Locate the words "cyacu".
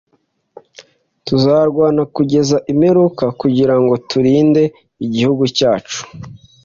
5.57-5.99